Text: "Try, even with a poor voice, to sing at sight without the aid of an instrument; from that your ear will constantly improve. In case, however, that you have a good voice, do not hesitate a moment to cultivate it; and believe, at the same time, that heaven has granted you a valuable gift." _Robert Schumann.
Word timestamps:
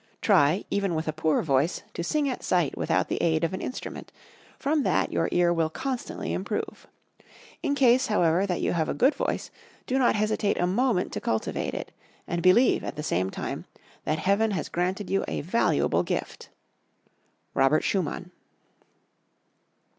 "Try, 0.19 0.65
even 0.71 0.95
with 0.95 1.07
a 1.07 1.13
poor 1.13 1.43
voice, 1.43 1.83
to 1.93 2.03
sing 2.03 2.27
at 2.27 2.41
sight 2.41 2.75
without 2.75 3.07
the 3.07 3.21
aid 3.21 3.43
of 3.43 3.53
an 3.53 3.61
instrument; 3.61 4.11
from 4.57 4.81
that 4.81 5.11
your 5.13 5.29
ear 5.31 5.53
will 5.53 5.69
constantly 5.69 6.33
improve. 6.33 6.87
In 7.61 7.75
case, 7.75 8.07
however, 8.07 8.47
that 8.47 8.61
you 8.61 8.73
have 8.73 8.89
a 8.89 8.95
good 8.95 9.13
voice, 9.13 9.51
do 9.85 9.99
not 9.99 10.15
hesitate 10.15 10.57
a 10.59 10.65
moment 10.65 11.11
to 11.11 11.21
cultivate 11.21 11.75
it; 11.75 11.91
and 12.25 12.41
believe, 12.41 12.83
at 12.83 12.95
the 12.95 13.03
same 13.03 13.29
time, 13.29 13.65
that 14.03 14.17
heaven 14.17 14.49
has 14.49 14.69
granted 14.69 15.11
you 15.11 15.23
a 15.27 15.41
valuable 15.41 16.01
gift." 16.01 16.49
_Robert 17.55 17.83
Schumann. 17.83 18.31